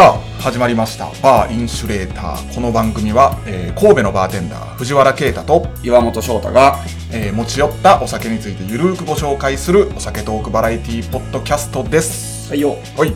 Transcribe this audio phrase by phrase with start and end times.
[0.00, 1.10] さあ始まりました。
[1.22, 2.54] バーインシュレーター。
[2.54, 6.78] この番組は、えー神戸のバーテンダー藤原啓太と、岩本翔太が
[7.12, 12.48] えー持ち寄ったお酒についてゆるーくご紹介するお酒トークバラエティポッドキャストです。
[12.48, 12.78] はいよ。
[12.96, 13.14] はい。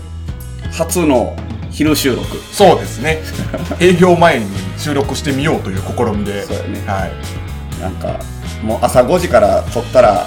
[0.73, 1.35] 初の
[1.71, 2.37] 昼収録。
[2.53, 3.23] そうですね。
[3.81, 6.43] 営業前に収録してみようという試みで。
[6.45, 6.83] そうやね。
[6.87, 7.81] はい。
[7.81, 8.21] なんか
[8.63, 10.27] もう朝5時から撮ったら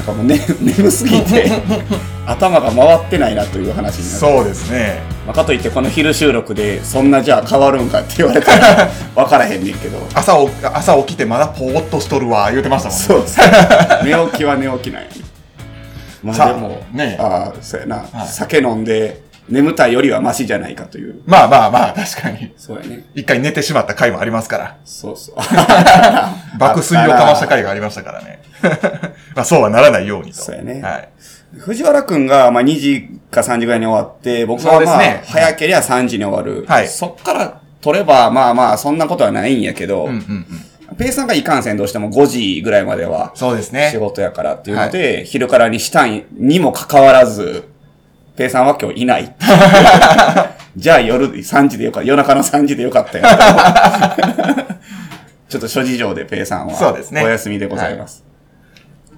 [0.00, 1.52] なんかもう、ね、 眠すぎて
[2.26, 5.00] 頭が回ってないなという話になるそうですね。
[5.26, 9.98] まあ、かといってこの昼収録でそんなじゃあ変わるんかって言われたら 分からへんねんけど。
[10.14, 13.04] 朝お朝起きてまだぽーっとしとるわ言うてましたもんね。
[13.04, 15.08] そうそう寝起きは寝起きなんや。
[15.08, 15.14] ね
[16.22, 17.18] まあでもね。
[17.20, 18.28] ああそうやな、はい。
[18.28, 21.16] 酒飲んで眠たいよりはマシじゃないかという。
[21.26, 22.52] まあまあまあ確かに。
[22.56, 23.04] そうやね。
[23.14, 24.76] 一回寝てしまった回もありますから。
[24.84, 25.36] そうそう。
[26.58, 28.40] 爆睡をかました回がありましたからね
[29.36, 31.08] まあそうはならないようにとそうやねはい
[31.58, 36.64] 藤原くんが、まあ、2時か3時ぐらいに終わって、僕はまあ、ね早ければ3時に終わる。
[36.68, 40.46] はいそっから取れば、まあまあ、そんなことはないんやけど、うんうんうん
[40.98, 47.64] ペイさんがいかんせんどうしても5時ぐらいまではそうですね仕事やからっていうので、昼からにしたんにもかかわらず、
[48.36, 49.34] ペイさんは今日いない。
[50.76, 52.08] じゃあ夜3時でよかった。
[52.08, 53.24] 夜中の3時でよかったよ。
[55.48, 58.29] ちょっと諸事情でペイさんはそうですねお休みでございます。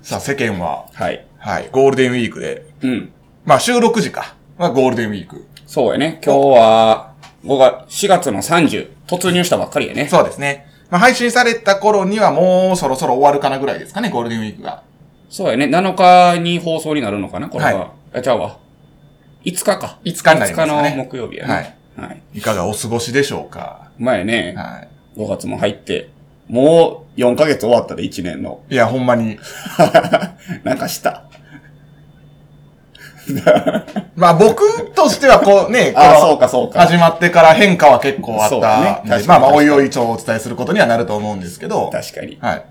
[0.03, 1.25] さあ世間ははい。
[1.39, 3.13] はいゴールデンウィークでうん。
[3.45, 6.21] まあ収録時かまあゴールデンウィークそうやね。
[6.23, 7.15] 今日は、
[7.45, 10.09] 5月、4月の30、突入したばっかりやね。
[10.09, 14.83] そうですねまあ配信された頃にはもうそろそろ終わるかなぐらいですかねゴールデンウィークが
[15.31, 15.67] そうやね。
[15.67, 17.75] 7日に放送になるのかなこれは。
[17.75, 18.59] はいあ、ちゃうわ。
[19.45, 19.99] 5日か。
[20.05, 21.55] 5日になりますかね5日の木曜日やね。
[21.55, 21.77] はい。
[21.97, 22.23] はい。
[22.35, 24.85] いかがお過ごしでしょうか前ね、は
[25.17, 26.11] 5月も入って、
[26.53, 28.61] もう4ヶ月終わったで、1年の。
[28.69, 29.39] いいやほんまに
[30.65, 31.25] なんかした。
[34.17, 39.03] まあ僕としてはこうね、 こあのそうかそうか始まってから変化は結構あっただね。
[39.27, 41.89] まあまあおいおい一応お伝えすることにはなると思うんですけど。
[41.91, 42.37] 確かに。
[42.41, 42.65] はい。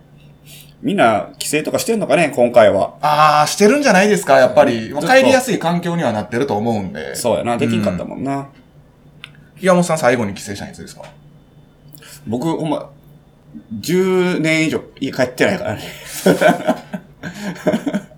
[0.83, 2.93] みんな、帰省とかしてんのかね今回は。
[3.01, 4.93] ああ、してるんじゃないですか、やっぱり。
[5.07, 7.15] 帰りやすい環境にはなってると思うんで。
[7.15, 7.57] そうやな。
[7.57, 8.47] できんかったもんな。
[9.59, 11.03] 岩本さん最後に帰省したのいつですか？
[12.27, 12.89] 僕、ほんま、
[13.79, 15.81] 10年以上家帰ってないからね。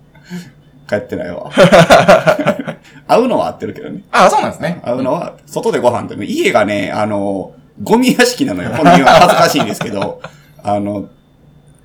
[0.88, 1.50] 帰ってないわ。
[3.06, 4.02] 会うのは会ってるけどね。
[4.10, 4.80] ああ、そうなんですね。
[4.84, 7.52] 会うのは、外でご飯でも、家がね、あの、
[7.82, 8.70] ゴミ屋敷なのよ。
[8.70, 10.20] この言うのは恥ずかしいんですけど、
[10.62, 11.08] あの、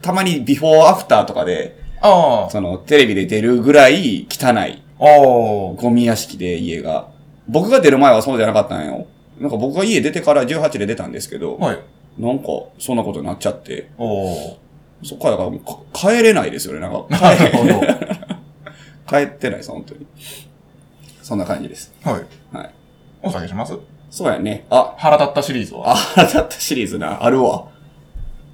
[0.01, 2.49] たまにビフォーアフターとかで、ああ。
[2.49, 4.81] その、テレビで出るぐらい汚い。
[4.99, 7.07] ゴミ屋敷で家が。
[7.47, 9.05] 僕が出る前はそうじゃなかったんよ。
[9.39, 11.79] なんか僕が家出てから18で出たんですけど、はい。
[12.19, 12.45] なんか、
[12.77, 13.89] そんなことになっちゃって。
[13.97, 15.49] そっからだか
[15.93, 17.05] 帰れないですよね、なんか。
[17.09, 17.79] なるほど。
[19.07, 20.05] 帰ってないです、本当に。
[21.23, 21.93] そんな感じです。
[22.03, 22.55] はい。
[22.55, 22.69] はい。
[23.23, 23.73] お酒します？
[24.09, 24.65] そうやね。
[24.69, 25.91] あ、腹立ったシリーズは？
[25.91, 27.67] あ、腹立ったシリーズな、あるわ。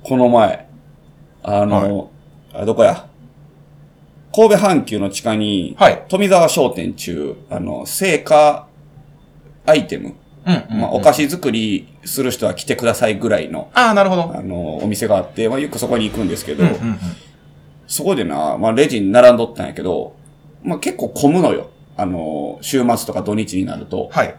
[0.04, 0.68] この前、
[1.42, 2.12] あの、
[2.54, 3.08] あどこや？
[4.34, 6.04] 神戸阪急の地下に、はい。
[6.10, 8.68] 富沢商店中、あの、成果
[9.66, 10.14] アイテム。
[10.46, 14.34] まあ、お菓子作りする人は来てくださいぐらいの、ああ、なるほど。
[14.36, 17.00] あの、お店があって、まあ、よくそこに行くんですけど、うん、うん、うん。
[17.88, 20.16] そこでな、まあ、レジに並んどったんやけど、
[20.64, 21.70] まあ、結構混むのよ。
[21.98, 24.10] あの、週末とか土日になると。
[24.12, 24.36] はい。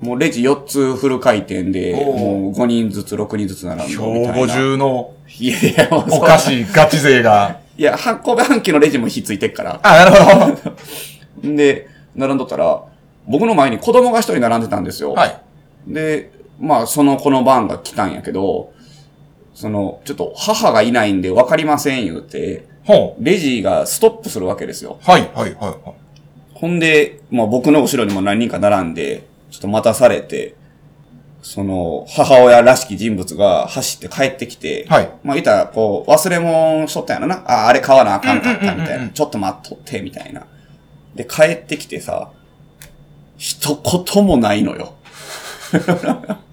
[0.00, 4.32] もうレジ4つフル回転で、もう5人ずつ6人ずつ並んどみたいな。
[4.32, 7.60] 兵庫中のいやいや、お菓子ガチ勢が。
[7.76, 9.80] いや、は神戸半期のレジも火ついてっから。
[9.82, 10.70] あ、なるほ
[11.42, 11.48] ど。
[11.48, 12.82] ん で、並んどったら、
[13.26, 15.12] 僕の前に子供が一人並んでたんですよ。
[15.12, 15.40] はい。
[15.86, 18.72] で、まあ、その子の番が来たんやけど、
[19.54, 24.98] その、ちょっと母がいないんで分かりません言うて、ほレジがストップするわけですよ。
[25.00, 25.10] う。
[25.10, 25.70] はい、はい、はい。
[25.70, 25.76] はい
[26.60, 30.56] ほんで、まあ僕の後ろにも何人か並んで、ちょっと待たされて、
[31.40, 35.10] その、母親らしき人物が走って帰ってきて、はい。
[35.24, 37.42] まあ言ったら、こう、忘れ物しとったんやろな。
[37.46, 39.08] あ、あれ買わなあかんかったみたいな。
[39.08, 40.46] ちょっと待っとって、みたいな。
[41.14, 42.30] で、帰ってきてさ、
[43.40, 43.80] 一
[44.14, 44.92] 言もないのよ。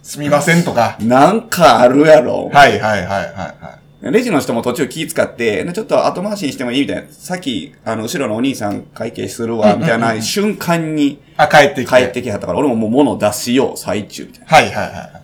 [0.01, 0.95] すみませんとか。
[1.01, 2.49] なんかあるやろ。
[2.53, 3.33] はい、はい、はい、はい。
[3.33, 7.11] はいレジの人も途中気使って、ちょっと後回しにしてもいいみたいな。
[7.11, 11.97] さっき、あの、後ろのお兄さん会計するわ、みたいな瞬間にあ、帰ってきて。
[11.97, 15.21] 帰ってきはったから、俺ももう物出しよう、最中みたいはい、はい、は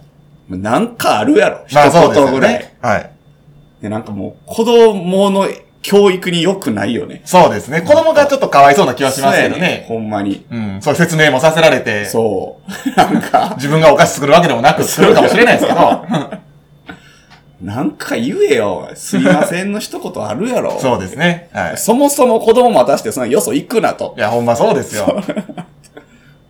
[0.50, 0.58] い。
[0.58, 0.72] な。
[0.72, 1.64] なんかあるやろ。
[1.68, 2.54] 一言ぐらい。
[2.56, 2.76] ね。
[2.82, 3.12] はい。
[3.80, 5.48] で、なんかもう、子供の
[5.84, 7.22] 教育に良くないよね。
[7.26, 7.82] そうですね。
[7.82, 9.86] 子供がちょっとかわいそうな気はしますけどそうやね。
[9.88, 10.46] ほんまに。
[10.50, 10.82] うん。
[10.82, 12.72] そう説明もさせられて、そう。
[12.98, 16.06] なんか、自分がお菓子作るわけでもなく作るかもしれないですけど、
[17.62, 18.90] なんか言えよ。
[18.96, 20.78] すいませんの一言あるやろ。
[20.80, 21.50] そうですね。
[21.54, 21.78] はい。
[21.78, 24.22] そもそも子供待たしてそのよそ行くなとい。
[24.22, 25.22] や、ほんまそうですよ。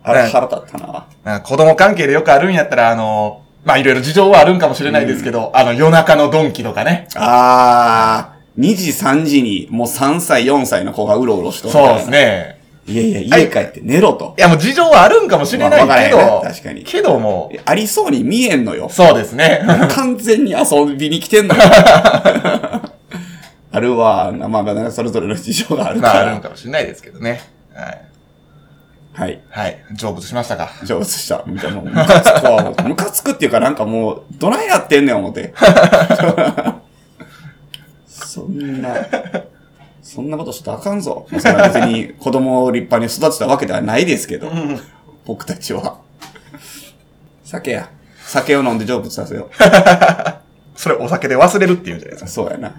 [0.03, 1.05] あれ腹立ったな。
[1.23, 7.07] な子供関係でよくあるんやったら、あの、まあいろいろ事情はあるんかもしれないですけど、あの夜中のドンキとかね。
[7.15, 12.09] あー、2時3時にもう3歳4歳の子がうろうろしとるそうです。
[12.09, 12.61] ね。
[12.85, 14.41] いやいや、家帰って寝ろとい。
[14.41, 18.89] やもう事情はあるんかもしれないけど、んな確かにけども、ありそうに見えんのよ。
[18.89, 19.61] そうですね。
[19.91, 21.61] 完全に遊びに来てんのよ。
[23.71, 24.31] あるわ。
[24.33, 26.41] まあまあ、それぞれの事情があるかまああるんら。
[26.41, 27.41] かもしれないですけどね。
[27.73, 28.01] はい。
[29.13, 29.39] はい。
[29.49, 29.77] はい。
[29.97, 30.69] 成仏しましたか？
[30.85, 31.43] 成仏した。
[31.47, 31.79] みたいな。
[31.81, 32.73] ムカつくわ。
[32.85, 35.53] ムカつくっていうかなんかもう、どないやってんねん思って。
[38.33, 38.95] そんな、
[40.01, 41.27] そんなことしたらあかんぞ。
[41.29, 44.51] まあそれは別に子供を立派に育てたわけではないですけど、
[45.23, 45.97] 僕たちは。
[47.43, 47.89] 酒や。
[48.25, 49.53] 酒を飲んで成仏させよう。
[50.75, 52.27] それお酒で忘れるっていうんじゃないですか。
[52.27, 52.73] そうやな。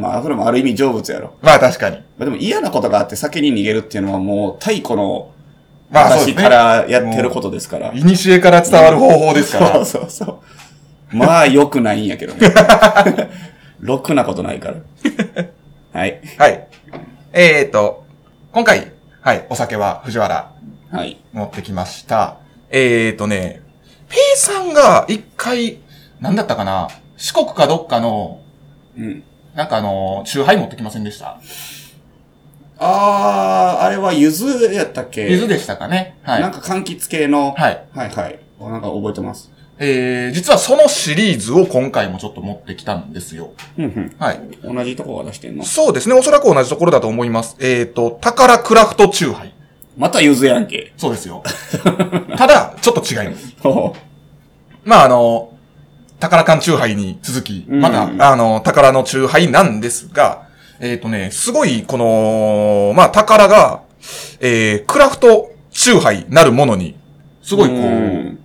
[0.00, 1.34] まあ、それもある意味成仏やろ。
[1.40, 1.96] まあ確かに。
[1.96, 5.28] まあでも嫌なことがあって酒に逃げるっていうのはもう太古の
[5.88, 7.92] まあそうですね昔からやってることですから。
[7.94, 9.72] いにしえから伝わる方法ですから。
[9.74, 10.24] そうそうそ
[11.12, 11.16] う。
[11.16, 12.52] まあ良くないんやけどね。
[13.80, 14.74] ろくなことないから。
[15.92, 16.20] はい。
[16.38, 16.68] はい。
[17.32, 18.04] えーと、
[18.52, 20.52] 今回、はい、お酒は藤原
[20.90, 21.18] はい。
[21.32, 22.36] 持ってきました。
[22.70, 23.60] えーとね、
[24.08, 25.78] ペイさんが一回、
[26.20, 26.88] なんだったかな？
[27.16, 28.40] 四国かどっかの、
[28.96, 29.22] うん。
[29.54, 31.38] なんかあの、チューハイ持ってきませんでした？
[32.78, 35.28] あー、あれはゆずやったっけ？
[35.28, 36.18] 水でしたかね？
[36.22, 36.42] はい。
[36.42, 37.52] なんか柑橘系の？
[37.52, 37.84] はい。
[37.92, 38.38] はいはい。
[38.60, 39.50] なんか覚えてます。
[39.78, 43.52] えー、実はそのシリーズを今回もちょっと持ってきたんですよ。
[43.78, 44.40] うんはい。
[44.62, 44.76] うん。
[44.76, 45.64] 同じとこが出してんの？
[45.64, 46.14] そうですね。
[46.14, 47.56] おそらく同じところだと思います。
[47.60, 49.54] えーと、宝クラフトチューハイ。
[49.96, 50.92] またゆずやんけ。
[50.96, 51.42] そうですよ。
[52.36, 53.54] ただ、ちょっと違います。
[53.60, 53.96] ほ
[54.84, 55.52] まあ、あの、
[56.20, 60.48] 宝缶チューハイに続き、うんまた、あの、宝のチューハイなんですが、
[60.80, 63.80] えっ、とね、すごい、この、まあ、宝が、
[64.40, 66.96] えー、クラフトチューハイなるものに、
[67.42, 68.38] すすごいこう、ん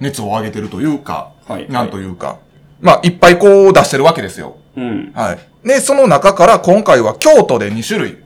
[0.00, 2.38] 熱を上げてるというか、はいなんというか、
[2.80, 4.56] まあ、いっぱいこう出してるわけですよ。
[4.76, 5.12] うん。
[5.14, 5.38] はい。
[5.66, 8.18] で、その中から今回は京都で2種類。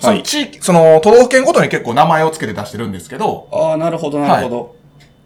[0.00, 4.76] そはいの地域、その都道府県ごとに結構名前を付けて出してるんですけど、ああ、なるほど、なるほど。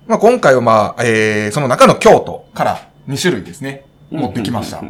[0.06, 4.82] まあ、今回はまあ、えー、その中の京都から2種類ですね、持ってきました。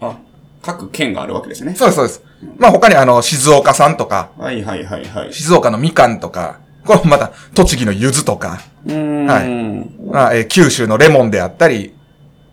[0.00, 0.18] あ、
[0.62, 1.74] 各県があるわけですね。
[1.74, 2.22] そうです、そうです。
[2.58, 5.32] まあ、他にあの、静岡産とか、はいはいはいはい。
[5.32, 8.60] 静岡のみかんとか、これまた、栃木の柚子とか。
[8.88, 11.94] はいまあ、えー九州のレモンであったり、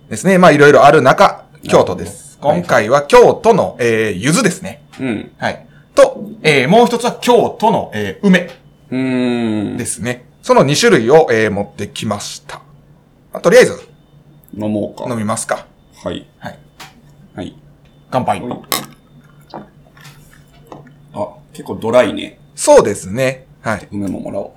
[0.10, 0.38] ですね。
[0.38, 2.38] まあ、いろいろある中、京都です。
[2.42, 4.84] 今回は京都の、えー、柚子ですね。
[5.00, 5.32] うん。
[5.38, 5.66] はい。
[5.94, 8.50] と、えー、もう一つは京都の、えー、梅
[8.92, 9.78] うーん。
[9.78, 10.26] ですね。
[10.42, 12.62] その2種類を、えー、持ってきました。
[13.34, 13.80] まあとりあえず、
[14.58, 15.08] 飲もうか。
[15.12, 15.68] 飲みますか。
[16.04, 16.28] はい。
[16.40, 16.60] はい。
[17.36, 17.56] はい。
[18.10, 18.42] 乾杯。
[21.14, 22.40] あ、結構ドライね。
[22.56, 23.46] そうですね。
[23.70, 23.88] はい。
[23.92, 24.56] 梅ももらお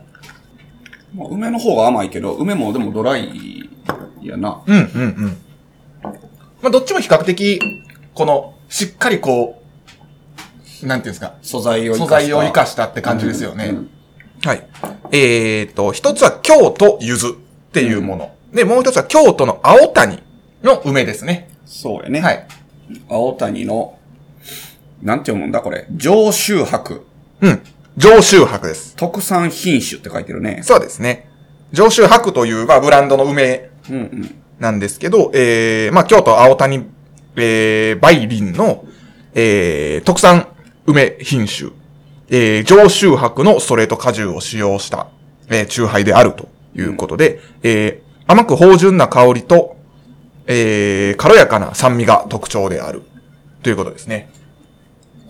[1.15, 1.17] う。
[1.17, 3.69] まあ、梅の方が甘いけど、梅もでもドライ
[4.23, 4.63] やな。
[4.67, 5.37] うん、うん、うん。
[6.63, 7.61] まあ、どっちも比較的、
[8.15, 9.63] この、しっかりこ
[10.83, 12.21] う、なんていうんですか、素材を生かした。
[12.21, 13.67] 素材を活かしたって感じですよね。
[13.67, 13.91] うんうん
[14.45, 14.67] はい。
[15.13, 17.33] えーと、一つは京都柚子っ
[17.73, 18.35] ていうもの。
[18.53, 20.21] で、もう一つは京都の青谷
[20.65, 21.49] の梅ですね。
[21.65, 22.21] そうやね。
[22.21, 22.47] はい。
[23.09, 23.99] 青谷の、
[25.01, 25.87] なんて読むんだこれ。
[25.93, 27.05] 上州白。
[27.41, 27.63] うん。
[27.97, 28.97] 上州白です。
[28.97, 30.61] 特産品種って書いてるね。
[30.63, 31.29] そうですね。
[31.73, 34.43] 上州白という、まあ、ブランドの梅うんうん。
[34.59, 36.87] なんですけど、えー、まあ、京都青谷、
[37.37, 38.85] えー、梅林の、
[39.35, 40.49] えー、特産
[40.87, 41.71] 梅品種、
[42.29, 45.09] えー、上州白のストレート果汁を使用した、
[45.49, 49.77] えー、中杯であるということで、えー、甘く芳醇な香りと、
[50.47, 53.03] えー、軽やかな酸味が特徴である。
[53.63, 54.29] ということですね。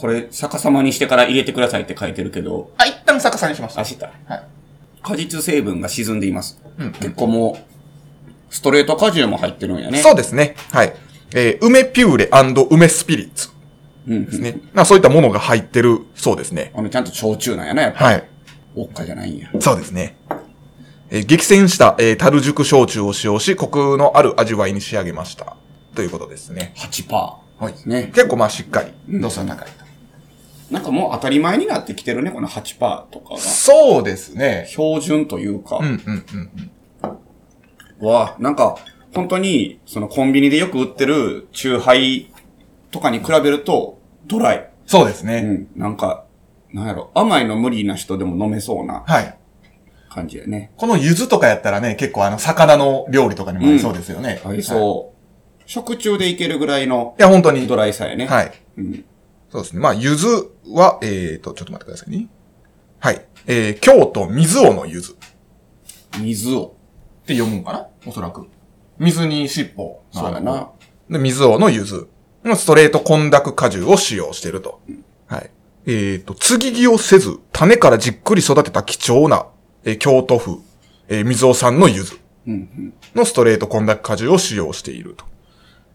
[0.03, 3.83] これ、逆さまにしてから入れてくださいって書いてるけど、あ、一旦逆さにしました。
[3.83, 4.03] 明日。
[4.27, 4.43] はい。
[5.01, 6.61] 果実成分が沈んでいます。
[6.77, 10.03] うん結構もう、ストレート果汁も入ってるんやね。
[10.03, 10.57] そうですね。
[10.73, 10.93] はい。
[11.37, 12.31] えー、梅ピューレ
[12.69, 13.51] 梅スピリッツ
[14.09, 14.25] うんうん。
[14.27, 14.57] ですね。
[14.73, 16.73] まあそういったものが入ってるそうですね。
[16.75, 18.05] あの、ちゃんと焼酎なんやな、やっぱ。
[18.05, 18.29] はい。
[18.75, 19.51] おっかじゃないんや。
[19.61, 20.17] そうですね。
[21.11, 25.57] えー激戦した、えー、樽熟焼酎を使用し、コクのある味わいに仕上げました。
[25.95, 26.75] ということですね。
[26.77, 27.15] 8%。
[27.15, 27.75] はい。
[27.87, 28.11] ね。
[28.13, 29.82] 結構まあしっかり、度数高いと。
[30.73, 32.79] なんかもう当たり前になってきてるね、この8%
[33.11, 33.39] とかが。
[33.39, 34.65] そうですね。
[34.71, 35.77] 標準というか。
[35.77, 36.51] うんうんうん
[38.01, 38.07] うん。
[38.09, 38.79] わなんか、
[39.15, 42.33] 本当に、そのコンビニでよく売ってるチューハイ
[42.91, 44.71] とかに比べると、ドライ。
[44.87, 45.69] そうですね。
[45.77, 45.81] うん。
[45.81, 46.25] なんか、
[46.73, 49.39] なんやろ、甘いの無理な人でも飲めそうなはい。
[50.09, 50.73] 感じやね。
[50.79, 54.41] この柚子とかやったらね、結構あの、魚の料理とかにもありそうですよね。
[54.43, 55.63] 合いそう。
[55.67, 57.67] 食中でいけるぐらいのいや、本当に。
[57.67, 58.27] ドライさやね。
[58.27, 58.53] はい。
[58.79, 59.05] うん。
[59.51, 59.81] そうですね。
[59.81, 62.29] まあ、柚子は、えーと、ちょっと待ってくださいね。
[62.99, 63.27] はい。
[63.47, 65.17] えー、京都水尾の柚子っ
[66.21, 66.77] 水を。
[67.27, 67.87] て読むんかな？
[68.07, 68.47] おそらく。
[68.99, 70.71] 水に尻尾のそうだな。
[71.09, 72.09] で、水尾の柚子
[72.45, 74.81] のストレート混濁果汁を使用していると。
[75.27, 75.51] はい。
[75.87, 79.47] えっ、と、継ぎ木をせず、種からじっくり育てた貴重な、
[79.85, 80.61] えー京都府、
[81.09, 82.95] えー水尾産の柚子うんうん。
[83.15, 85.25] のストレート混濁果汁を使用していると。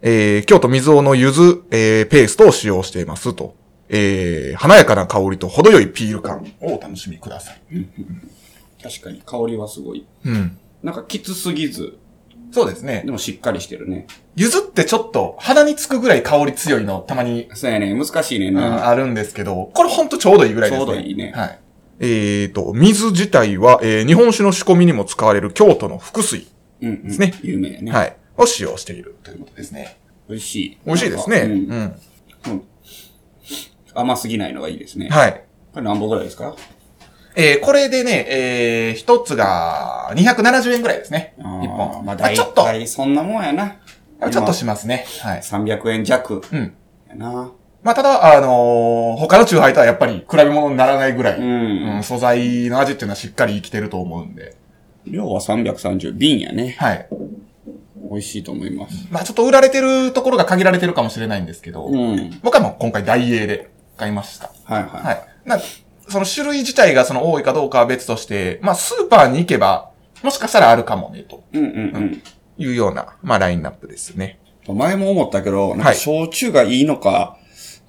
[0.01, 3.56] えー京都水尾の柚子、えーペーストを使用していますと。
[3.89, 7.61] えー華やかな香りと程よいピール感をお楽しみください。
[8.81, 10.05] 確かに香りはすごい。
[10.25, 10.57] うん。
[10.83, 11.97] なんかきつすぎず、
[12.51, 13.11] そうですねで。
[13.11, 14.07] もしっかりしてるね。
[14.35, 18.87] 柚子ってちょっと鼻につくぐらい香り強いのたまに、そうやね、難しいねんうんな。
[18.87, 20.85] あるんですけど、これほんとちょうどいいぐらいですね。
[20.85, 21.59] ちょうどいいねはい。
[21.99, 26.47] えーと、水自体は、えー日本酒の仕込みにも使われる京都の福水、
[26.81, 27.11] うんうん。
[27.11, 27.91] すね有名やね。
[27.91, 29.97] はい、を使用しているということですね。
[30.29, 30.77] 美味しい。
[30.85, 31.37] 美味しいですね。
[31.39, 31.55] うんう
[32.55, 32.63] ん
[33.99, 35.09] 甘すぎないのがいいですね。
[35.09, 35.43] はい。
[35.73, 36.55] これ何本ぐらいですか？
[37.35, 41.35] えーこれでね、えー一つが270円ぐらいですね。
[41.37, 42.03] 一本。
[42.05, 43.75] まあ、大ちょっと、体そんなもんやな。
[44.31, 45.05] ちょっとしますね。
[45.21, 45.41] はい。
[45.41, 46.73] 300円弱うん。
[47.09, 47.51] やな。
[47.83, 52.03] まあ、ただ、あのー他のチューハイとはやっぱり比べ物にならないぐらい、ううんん。
[52.03, 54.55] 素材の味っていうのはしっかり生きてると思うんで。
[55.05, 56.13] 量は330。
[56.13, 56.75] 瓶やね。
[56.79, 57.07] はい。
[58.09, 59.07] 美味しいと思います。
[59.11, 62.39] まあちょっと売られてるところが限られてるかもしれないんですけど、うん。
[62.41, 64.51] 僕はもう今回大英で買いました。
[64.65, 65.03] はいはい。
[65.03, 65.23] はい。
[65.45, 65.59] な、
[66.07, 69.91] その種類自体がその多いかどうかは別として、まあスーパーに行けば、
[70.23, 72.23] もしかしたらあるかもね、とうんうん
[72.57, 74.39] いうような、まあラインナップですね。
[74.67, 74.77] うん。
[74.77, 77.37] 前も思ったけど、なんかはい焼酎がいいのか、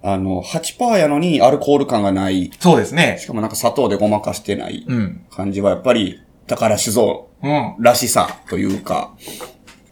[0.02, 2.50] あの、8%やのにアルコール感がない。
[2.60, 3.26] そうですねし。
[3.26, 5.24] かもなんか砂糖でごまかしてないうん。
[5.30, 7.74] 感じはやっぱり宝酒造うん。
[7.80, 9.12] らしさというか、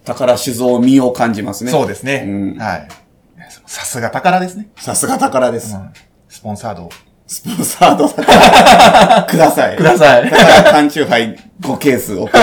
[0.04, 1.70] 宝酒造味を感じますね。
[1.72, 2.24] そうですね。
[2.26, 2.88] うんはい。
[3.66, 4.68] さすが宝ですね。
[4.76, 5.74] さすが宝です。
[5.74, 5.90] うん。
[6.46, 9.76] Sponsored。Sponsored だからください。
[9.76, 10.30] ください。
[10.30, 12.38] 宝缶チューハイ5ケース送って。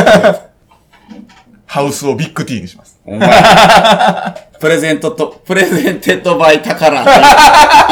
[1.65, 2.99] ハウスをビッグティーにします。
[3.05, 3.29] お前、
[4.59, 7.11] プレゼントと、 presented by 宝って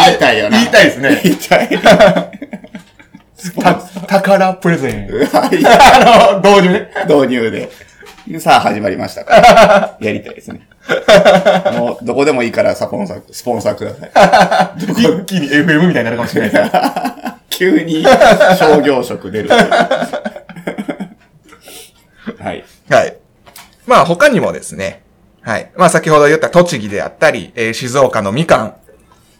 [0.05, 0.57] 言いたいよな。
[0.57, 1.21] 言いたいですね。
[1.23, 1.69] 言いたい。
[3.61, 3.75] た、
[4.19, 5.07] 宝プレゼン。
[5.07, 6.91] はいあの、導入ね。
[7.07, 7.71] 導入で。
[8.41, 9.97] さあ始まりましたから。
[10.01, 10.67] やりたいですね。
[11.77, 14.11] もう、どこでもいいからスポンサー、スポンサーください。
[14.91, 16.71] 一気に FM みたいになるかもしれないですね。
[17.49, 18.03] 急に
[18.57, 19.49] 商業職出る。
[22.39, 22.63] はい。
[22.89, 23.17] はい。
[23.85, 25.03] まあ他にもですね、
[25.41, 25.71] はい。
[25.75, 28.75] まあ先ほど言った栃木であったり、えー静岡のみかん、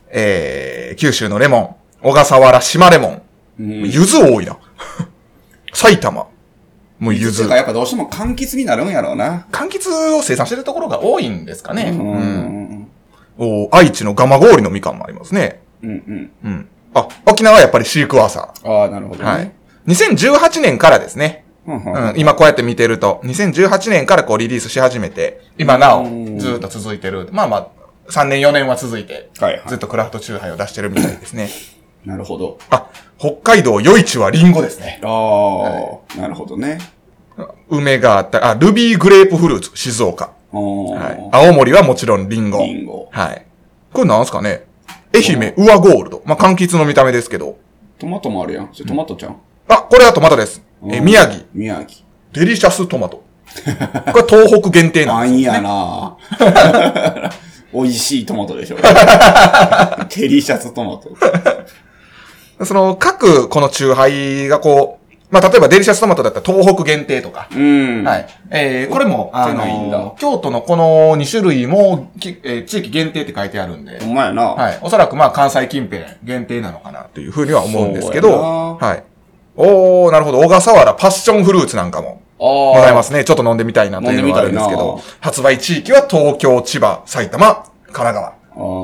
[0.10, 3.22] えー九州のレモン、小笠原島レモン、
[3.60, 4.58] うん柚子多いな。
[5.74, 6.28] 埼玉、
[7.02, 7.56] もう柚子てか。
[7.56, 9.48] やっぱどうしても柑橘になるんやろうな。
[9.52, 11.92] 柑橘を生産してるところが多いんですかね。
[11.94, 12.20] ううん
[12.84, 12.88] ん。
[13.40, 15.62] お愛知の蒲郡のみかんもありますね。
[15.82, 16.32] うんうん。
[16.44, 16.68] うん。
[16.94, 19.26] あ、沖縄はやっぱりシークワーサああ、なるほどー。
[19.28, 19.56] はいね。。
[19.88, 21.44] 2018年からですね。
[21.66, 27.30] うん今こうやって見てると、2018年からこうリリースし始めて、今なおうんずっと続いてる。
[27.32, 27.68] まあまあ、
[28.10, 31.50] 3年4年は続いて、はいはいずっとクラフトチューハイを出してるみたいですね。
[32.06, 32.58] なるほど。
[32.72, 32.90] あ、
[33.22, 35.00] 北海道余市はリンゴですね。
[35.04, 35.08] あ
[36.18, 36.80] あ、なるほどね。
[37.70, 40.32] 梅があったり、あ、ルビーグレープフルーツ、静岡。
[40.52, 41.14] おはい。
[41.18, 42.64] ー青森はもちろんリンゴ。
[42.64, 43.10] リンゴ。
[43.12, 43.46] はい。
[43.94, 44.64] これなんすかね？
[45.14, 46.24] 愛媛、ウアゴールド。
[46.26, 47.58] まあ、柑橘の見た目ですけど。
[48.00, 48.70] トマトもあるやん。
[48.74, 49.36] それトマトちゃん？
[49.68, 50.64] あ、これはトマトです。
[50.90, 52.02] えうん宮城、宮城。
[52.34, 53.18] デリシャストマト。
[54.14, 56.18] これ東北限定なんですよ、あんやな
[57.74, 58.78] 美味しいトマトでしょ。
[60.10, 61.12] デリシャストマト。
[62.66, 65.02] その、各、このチューハイがこう、
[65.32, 67.48] まあ、例えばデリシャストマトだったら東北限定とか。
[67.56, 68.04] うん。
[68.04, 68.28] はい。
[68.50, 74.44] えー、これも、あの、京都のこの2種類も、きえー地域限定って書いてあるんでほ、んまやな。
[74.44, 74.80] はい。
[74.82, 79.04] おそらくまあ関西近辺限定なのかなというふうには思うんですけど、はい。
[79.56, 80.40] おー、なるほど。
[80.40, 82.22] 小笠原パッションフルーツなんかも。
[82.38, 83.24] ございますね。
[83.24, 88.28] ちょっと飲んでみたいなというのがあるんですけど発売地域は東京、千葉、埼玉、神奈川。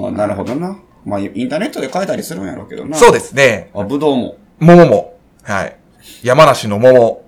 [0.06, 0.78] ああ、なるほどな。
[1.08, 2.98] まあ、インターネットで買えたりするんやろうけどな。
[2.98, 3.70] そうですね。
[3.74, 4.36] あ、ぶどうも。
[4.60, 5.18] 桃も。
[5.42, 5.78] はい。
[6.22, 7.24] 山梨の桃。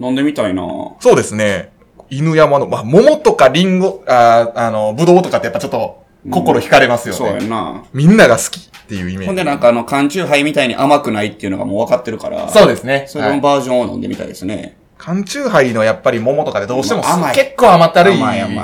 [0.00, 0.62] 飲んでみたいな
[0.98, 1.70] そうですね。
[2.08, 7.18] 犬山の、まあ、桃とかリンゴ、あーあの、ぶどうとかってやっぱちょっと心惹かれますよね。
[7.18, 7.84] そうやな。
[7.92, 9.26] みんなが好きっていうイメージ。
[9.26, 12.48] ほんでなんかあの、缶チューハイみたいに甘くないっていうのがもう分かってるから。
[12.48, 13.04] そうですね。
[13.08, 14.78] それのはいバージョンを飲んでみたいですね。
[14.96, 18.18] 缶チューハイのやっぱり桃とかでどうしてもまあ甘い結構甘ったるい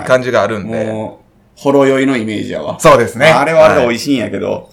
[0.07, 1.24] 感じがあるんで。
[1.65, 2.79] ほろ酔いのイメージやわ。
[2.79, 3.31] そうですね。
[3.31, 3.95] まああれはあれで美い。
[3.97, 4.71] 味しいんやけど。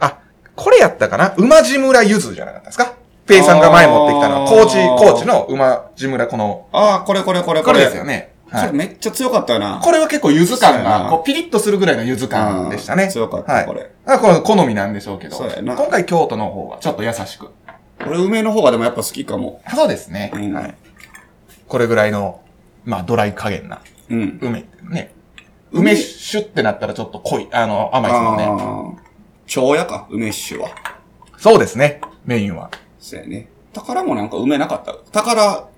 [0.00, 0.18] あ、
[0.56, 1.34] これやったかな？
[1.36, 2.94] 馬路村柚子じゃなかったですか？
[3.28, 8.34] ペイさんが前持ってきたのは、高知、高知の馬路村この、ああ、これこれこれこれですよね。
[8.50, 8.72] はい。
[8.72, 9.78] めっちゃ強かったよな。
[9.80, 13.04] これは結構柚子感が、なこうピリッとするぐらいの柚子感でしたね。
[13.04, 13.88] うん強かったはいこれ。
[14.04, 15.36] あこれ好みなんでしょうけど。
[15.36, 17.50] そうやな今回京都の方はちょっと優しく。
[18.04, 19.62] 俺、梅の方がでもやっぱ好きかも。
[19.72, 20.32] そうですね。
[20.34, 20.74] うんはい。
[21.68, 22.40] これぐらいの、
[22.84, 24.38] まあ、ドライ加減なうん。
[24.42, 24.64] 梅。
[24.88, 25.14] ね。
[25.72, 28.36] 梅酒ってなったらちょっと濃い、あの、甘いですもん
[28.94, 28.98] ね。
[29.46, 30.68] 蝶屋か、梅酒は。
[31.36, 32.00] そうですね。
[32.24, 32.70] メインは。
[32.98, 33.48] そうやね。
[33.72, 34.94] 宝もなんか梅なかった。
[35.12, 35.68] 宝、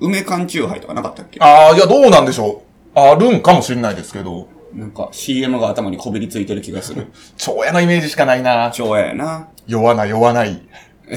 [0.00, 1.40] 梅缶チューハイとかなかったっけ？
[1.42, 2.62] ああ、いや、どうなんでしょ
[2.94, 2.98] う。
[2.98, 7.08] あるんかもしれないですけど、なんか CM が頭にこびりついてる気がする。
[7.36, 8.70] 蝶屋のイメージしかないな。
[8.70, 9.48] 蝶屋やな。
[9.66, 10.60] 弱な弱ない。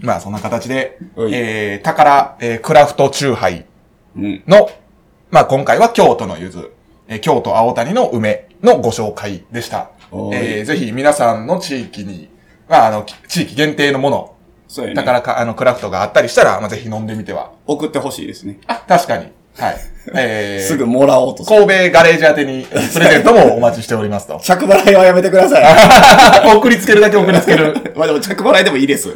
[0.00, 3.64] まあ、そんな形で、はいえー、宝、えー、クラフトチューハイ
[4.16, 4.42] うん。
[5.30, 6.70] の、まあ、今回は京都の柚子、
[7.08, 9.90] えー京都青谷の梅のご紹介でした。
[10.32, 12.28] えー、ぜひ皆さんの地域に、
[12.68, 14.36] まあ、あの、き地域限定のもの、
[14.68, 14.96] そうやね。
[14.96, 17.52] 宝か、あの、クラフトがあったりしたら、まあ、ぜひ飲んでみては。
[17.66, 18.58] 送ってほしいですね。
[18.66, 19.30] あ、確かに。
[19.58, 19.76] はい。
[20.14, 21.44] えー、 すぐもらおうと。
[21.44, 24.38] 神戸ガレージ宛てにプレゼントもお待ちしておりますと。
[24.42, 25.64] 着払いはやめてください。
[26.56, 27.92] 送りつけるだけ送りつける。
[27.96, 29.12] まあでも着払いでもいいです。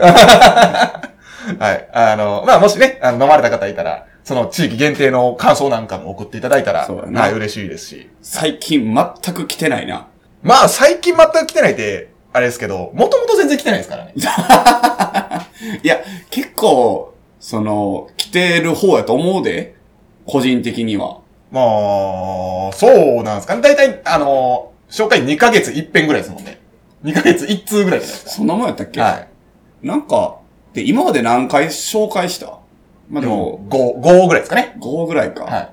[1.58, 1.88] はい。
[1.92, 8.10] あの、まあ、もしね、あの、飲まれた方いたら、その地域限定の感想なんかも送っていただいたら、そうだなはい、嬉しいですし。
[8.22, 10.06] 最近全く来てないな。
[10.44, 14.12] まあ、最近全く来てないって、あれですけど、もともと全然来てないですからね。
[15.82, 15.96] いや、
[16.30, 19.74] 結構、その、来てる方やと思うで。
[20.26, 21.16] 個人的には。
[21.50, 22.86] まあ、そ
[23.20, 23.62] うなんですかね。
[23.62, 26.60] だいたい、あの、紹介2ヶ月1遍ぐらいですもんね。
[27.02, 29.00] 2ヶ月1通ぐらいじゃないですそんなもんやったっけ？
[29.00, 29.06] か。
[29.06, 29.26] は
[29.82, 29.86] い。
[29.88, 30.36] なんか、
[30.72, 32.59] で、今まで何回紹介した？
[33.10, 34.76] まあででもも、、5、5ぐらいですかね。
[34.80, 35.44] 5ぐらいか。
[35.44, 35.70] はい。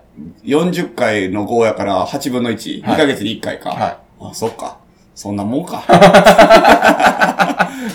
[0.51, 2.81] 40回の5やから8分の1。
[2.83, 3.69] はい2ヶ月に1回か。
[3.69, 4.77] はあ、そっか。
[5.13, 5.83] そんなもんか。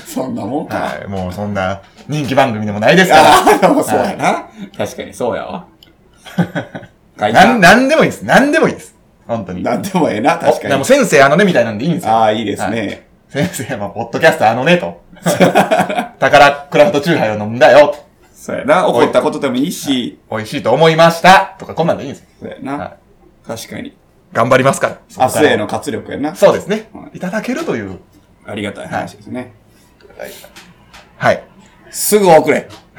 [0.06, 0.76] そんなもんか。
[0.78, 1.08] はい。
[1.08, 3.22] もうそんな人気番組でもないですから。
[3.22, 4.46] ああ、でもそうやな。
[4.76, 5.66] 確かにそうやわ。
[7.18, 8.22] 書なん、いなんでもいいです。
[8.24, 8.94] なんでもいいです。
[9.26, 9.62] 本当に。
[9.62, 10.84] なんでもええな、確かにおでも。
[10.84, 12.12] 先生あのねみたいなんでいいんですよ。
[12.12, 13.06] ああ、いいですはね。
[13.28, 15.00] 先生は、ポッドキャストあのねと。
[16.18, 17.94] 宝クラフトチューハイを飲んだよ。
[18.42, 18.88] そうやな。
[18.88, 20.18] 怒ったことでもいいし。
[20.28, 21.54] 美味しいと思いました。
[21.60, 22.28] とか、こんなんでいいんですよ。
[22.40, 22.96] そうやはな。
[23.46, 23.96] 確かに。
[24.32, 24.98] 頑張りますから。
[25.16, 26.34] 明日への活力やな。
[26.34, 27.08] そうですねは。
[27.14, 28.00] いただけるという。
[28.44, 29.52] ありがたい話ですね。
[31.18, 31.44] はい。
[31.92, 32.68] すぐ送れ。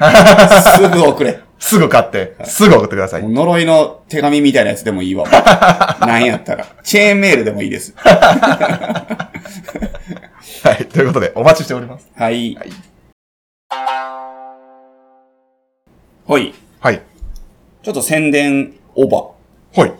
[0.78, 1.40] すぐ送れ。
[1.58, 3.28] すぐ買って、すぐ送ってください。
[3.28, 5.28] 呪いの手紙みたいなやつでもいいわ。
[6.00, 6.66] なんやったら。
[6.82, 7.92] チェーンメールでもいいです。
[8.00, 9.28] は
[10.80, 10.86] い。
[10.86, 12.08] ということで、お待ちしております。
[12.16, 12.54] はい。
[12.54, 12.93] はい。
[16.26, 16.54] ほい。
[16.80, 17.02] はい。
[17.82, 19.30] ちょっと宣伝オーバー。
[19.72, 19.92] ほい。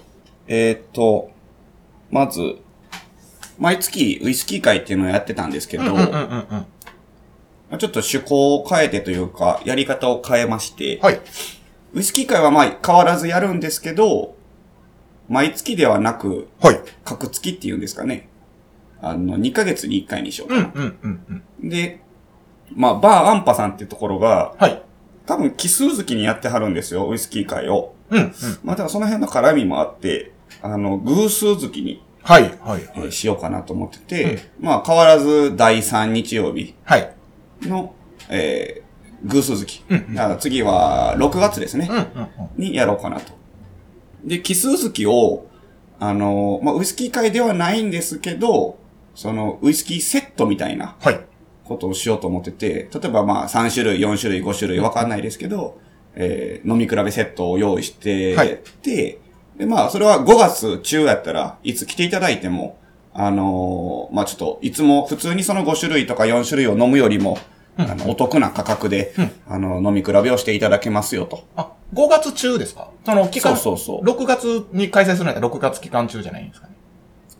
[0.47, 1.31] えーっと、
[2.11, 2.57] まず、
[3.59, 6.47] 毎月ウイスキー会っていうのをやってたんですけど、うんうんうんうん。
[6.51, 6.67] ま
[7.73, 11.21] あちょっと趣向を変えてというか、やり方を変えまして、はい。
[11.93, 14.35] ウイスキー会はまあ変わらずやるんですけど、
[15.29, 16.81] 毎月ではなく、はい。
[17.05, 18.29] 各月っていうんですかね。
[19.01, 20.61] あの、2ヶ月に1回にしようかな。
[20.61, 21.69] うんうんうんうん。
[21.69, 22.01] で、
[22.75, 24.83] まあ、バーアンパさんっていうところが、はい。
[25.27, 27.95] 多分奇数月にやってはるんですよ、ウイスキー会を。
[28.11, 28.33] うんうん。
[28.63, 30.33] まあ、ただその辺の絡みもあって、
[30.63, 32.43] あの、偶数月に、はい。
[32.63, 32.83] はい。
[32.97, 37.15] えーしようかなと思ってて、まあ、変わらず第3日曜日はい。
[37.63, 37.95] の、
[38.31, 39.83] えー、偶数月。
[39.89, 41.89] うんうんだから次は6月ですね。
[41.91, 42.03] うんうん
[42.57, 42.63] うん。
[42.63, 43.33] にやろうかなと。
[44.25, 45.47] で、奇数月を、
[46.01, 48.79] あの、まあ、ウイスキー会ではないんですけど、
[49.15, 51.21] その、ウイスキーセットみたいなはい。
[51.65, 55.79] ことをしようと思ってて、例えばまあ、3種類、4種類、5種類、わかんないですけど、
[56.15, 59.19] えー、飲み比べセットを用意して、はいで、
[59.59, 62.79] で、まあ、それは5月中やったらいつ来ていただいても、
[63.13, 67.39] あのーまあ、ちょっと、いつも普通にその5種類とか4種類を飲むよりも、
[67.77, 69.15] あの、お得な価格で、
[69.49, 71.45] あの、飲み比べをしていただけますよと。
[71.57, 72.91] あ、5月中ですか？
[73.05, 73.57] その期間。
[73.57, 76.75] そうそうそう6月に開催するんだったら6月期間中じゃないんですかね。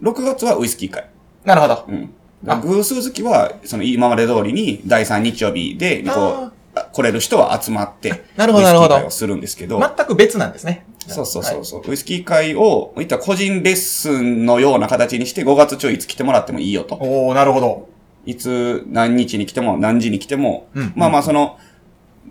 [0.03, 1.09] 6月はウイスキー会。
[1.45, 1.85] なるほど。
[1.89, 2.15] うん。
[2.47, 6.53] あ偶数月は、その今まで通りに第3日曜日で、こう、
[6.93, 10.87] 来れる人は集まって、なるほどなるほどウイスキー会をするんですけど、全く別なんですね。
[11.07, 11.65] そうそうそうはい。
[11.65, 16.97] そう、ウイスキー会を、いった個人レッスンのような形にして5月中いつ来てもらってもいいよと。
[16.97, 17.89] おー、なるほど。
[18.27, 20.93] いつ何日に来ても何時に来ても、うん。
[20.97, 21.59] まあまあその、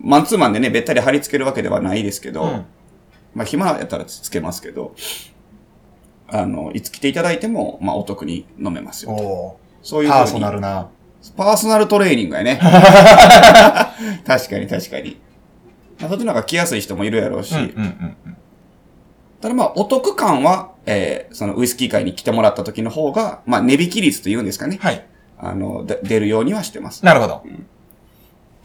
[0.00, 2.66] マンツーマンでね、べったり貼り付けるわけではないですけど、うん。
[3.34, 4.94] まあ暇やったらつけますけど、
[6.28, 9.12] あの、いつ来ていただいても、まあお得に飲めますよ。
[9.12, 10.88] おそういうー、パーソナルな。
[11.36, 12.58] パーソナルトレーニングやね。
[14.26, 15.20] 確かに確かに。
[16.00, 18.36] まあ、そっちの方が来やすい人もいるやろうし、うんうんうんうん。
[19.40, 24.78] ただまあ、お得感は、えー、そのウイスキー会に来てもらった時の方が、まあ、値引き率というんですかね。
[24.80, 25.04] はい。
[25.38, 27.04] あの、で出るようにはしてます。
[27.04, 27.42] なるほど。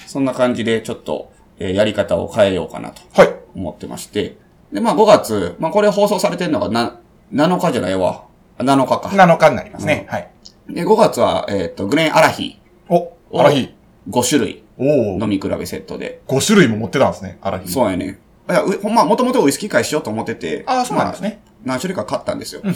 [0.07, 3.35] そんな感じで、ちょっと、えーやり方を変えようかなとはい。
[3.55, 4.37] 思ってまして。
[4.71, 6.99] で、まあ、5月、まあ、これ放送されてるのがな、
[7.33, 8.23] 7日じゃないわ。
[8.59, 9.09] 7日か。
[9.09, 10.05] 7日になりますね。
[10.09, 10.29] はい。
[10.69, 13.73] で、5月は、えっ、と、グレン・アラヒお、をアラヒ。
[14.09, 15.19] 5種類おお。
[15.19, 16.21] 飲み比べセットで。
[16.27, 17.71] 5種類も持ってたんですね、アラヒ。
[17.71, 18.19] そうやね。
[18.49, 20.63] いや、うほんま、もともとウイスキー会しようと思ってて。
[20.67, 21.41] ああ、そうなんですね。
[21.43, 22.61] まあ何種類か買ったんですよ。
[22.63, 22.75] うんうん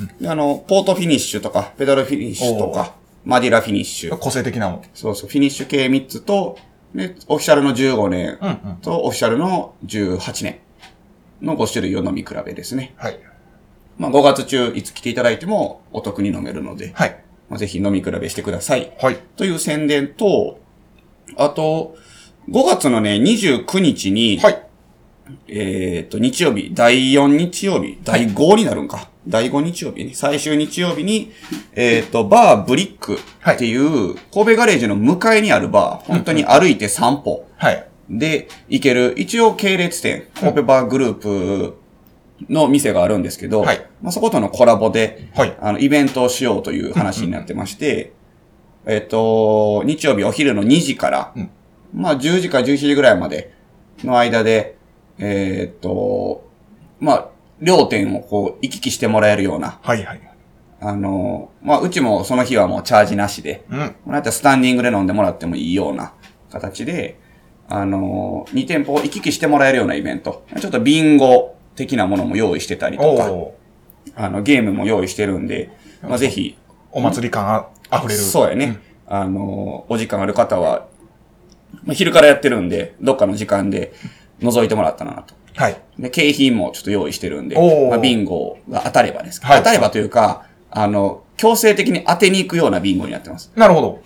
[0.00, 4.14] うんで、あの、ポートフィニッシュとか、ペダルフィニッシュとおか、マディラフィニッシうん。
[4.14, 4.18] ュ。
[4.18, 4.82] 個性的なの。
[4.92, 6.58] そうそう、フィニッシュ系3つと、
[6.94, 8.76] で、オフィシャルの15年うんうん。
[8.82, 10.58] とオフィシャルの18年
[11.42, 12.94] の5種類を飲み比べですね。
[12.96, 13.18] はい。
[13.98, 17.23] まあ5月中いつ来ていただいてもお得に飲めるので、はい。
[17.48, 18.92] まあ、ぜひ飲み比べしてください。
[19.00, 19.18] はい。
[19.36, 20.60] という宣伝と、
[21.36, 21.96] あと、
[22.48, 24.62] 5月のね、29日に、はい。
[25.48, 29.08] えっ、と、日曜日、第4日曜日、第5になるんか。
[29.26, 31.32] 第5日曜日ね、最終日曜日に、
[31.72, 37.86] えっ、と、バーブリックっていう、神戸ガレージの向かいにあるバー、本当に歩いて散歩はい。
[38.10, 41.78] で行ける、一応系列店、神戸バーグループ
[42.48, 45.56] の店があるんですけど、はいまあ、そことのコラボで、はい。
[45.60, 48.12] あの、イベントをしようという話になってまして、
[48.86, 51.50] えっと、日曜日お昼の2時から、うん
[51.94, 53.54] まあ10時から11時ぐらいまで
[54.02, 54.76] の間で、
[55.18, 56.50] えっと、
[56.98, 57.28] まあ、
[57.60, 60.20] 両店をこう行き来してもらえるような、はいはい。
[60.80, 63.94] あの、まあ、うちもその日はもうチャージなしで、うん。
[64.04, 66.12] まんスタンディングで飲んでもらってもいいような
[66.50, 67.18] 形で、
[67.68, 70.44] あの、2店舗を行き来してもらえるようなイベント。
[70.60, 75.70] ちょっとビンゴ的なものも用意してたりとか、あの、ゲームも用意してるんで、
[76.02, 76.56] まあ、ぜひ、
[76.92, 78.20] お祭り感ああふれる。
[78.20, 78.78] そうやね。
[79.06, 80.86] あの、お時間ある方は、
[81.84, 83.92] まあ、昼からやってるんで、どっかの時間で
[84.40, 85.34] 覗いてもらったらなと。
[85.56, 85.80] はい。
[85.98, 87.56] で、景品もちょっと用意してるんで、
[87.90, 93.52] まあ、ビンゴが当たればですか、はい当たればというか、あの、強制的に当てに行くようなビンゴになってます。
[93.56, 94.00] なるほど。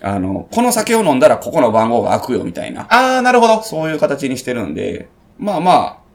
[0.00, 3.62] あの、この酒を飲んだらここの番号が開くよみたいな、あー、なるほど。
[3.62, 6.07] そういう形にしてるんで、まあまあ、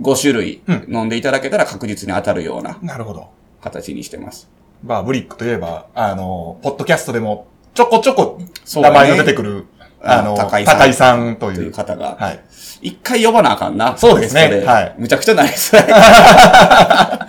[0.00, 3.28] 5種類うん飲んでいただけたら確実に当たるようななるほど。
[3.60, 4.48] 形にしてます。
[4.84, 9.66] まあ、ブリックといえば、あの、ポッドキャストでも、ちょこちょこ、そうだね名前が出てくる、
[10.02, 11.72] あの、高井さん高井さんとといういう。
[11.72, 12.40] 方が、はい。
[12.80, 13.96] 一回呼ばなあかんな。
[13.96, 17.28] そうですねゲストはいむちゃくちゃなりそうや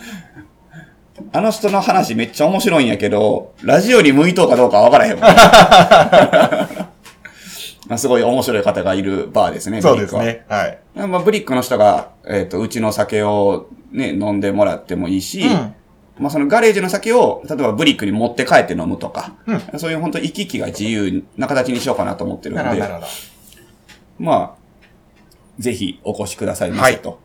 [1.35, 5.23] あの人の話めっちゃ面白いんやけど、ラジオに向いとうかどうかわからへんもん。
[7.87, 10.45] まあすごい面白い方がいるバーですね、そうですね。
[10.47, 11.07] はは。
[11.07, 15.75] まあ、ブリックの人が、えっ、と、うちの酒をね、飲んでもらってもいいし、うん
[16.17, 19.35] まあそのガレージの酒を、例えばブリックに持って帰って飲むとか、
[19.73, 23.07] うそういう本当行き来が自由な形にしようかなと思ってるんでなるほど。
[24.19, 24.55] まあ、
[25.59, 27.19] ぜひお越しくださいませと。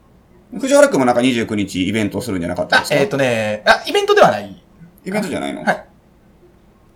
[0.58, 2.96] 藤原くんもなんか29日イベントをするんじゃなかったです、か？
[2.96, 4.62] あえっ、とね、あ、イベントではない。
[5.04, 5.64] イベントじゃないの？
[5.64, 5.86] はい。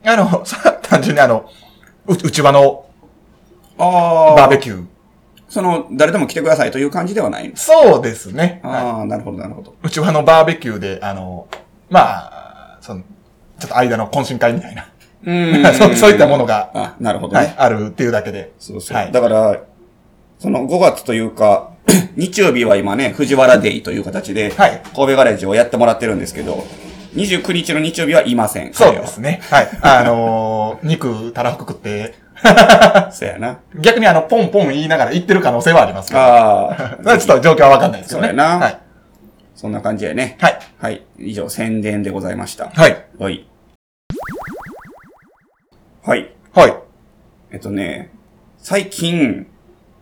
[0.05, 1.51] あの、さ 単純にあの、
[2.07, 2.87] う、内場の
[3.83, 4.35] ああ。
[4.37, 4.87] バーベキュー。
[5.49, 8.61] その、誰でも来てくださいという感じではないのそうですね。
[8.62, 9.75] はいああ、なるほど、なるほど。
[9.83, 11.47] 内輪のバーベキューで、あの、
[11.90, 13.03] まあ、その、
[13.59, 14.88] ちょっと間の懇親会みたいな、
[15.25, 17.38] うん そうそういったものが、あ、なるほどね。
[17.40, 18.53] はい、あるっていうだけで。
[18.59, 18.97] そうそう。
[18.97, 19.59] はいだから、
[20.38, 21.68] その5月というか、
[22.16, 26.64] 日曜日は今ね、藤原デイという形で、はい神戸ガレージをやってもらってるんですけど、
[27.14, 28.73] 29日の日曜日はいません。
[28.73, 29.40] そうですね。
[29.51, 29.68] はい。
[29.83, 32.14] あのー肉、たらふく食って。
[33.12, 33.59] そうやな。
[33.81, 36.20] 逆にあの、ポンポン言いながら言ってる可能性はありますけど。
[36.20, 36.98] ああ。
[37.02, 38.28] ま あちょっと状況はわかんないですよね。
[38.28, 38.78] そうやなはい。
[39.55, 40.37] そんな感じやね。
[40.40, 40.59] はい。
[40.78, 41.02] はい。
[41.18, 42.70] 以上、宣伝でございました。
[42.74, 42.96] はい。
[43.18, 43.46] はい。
[46.05, 46.31] はい。
[46.55, 46.74] はい。
[47.52, 48.11] えっとね、
[48.59, 49.46] 最近、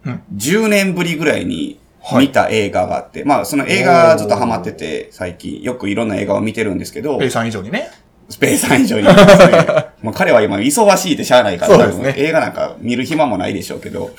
[0.05, 7.90] うん10年ぶりぐらいにはい見た映画があって、まあその映画ずっとハマってて、最近よくいろんな映画を見てるんですけど、ペイさん以上にね。
[8.31, 9.16] スペースさん以上にです
[9.48, 9.87] ね。
[10.03, 14.11] まあ彼は今忙しいってしゃあないから、ね映画なんか見る暇もないでしょうけど、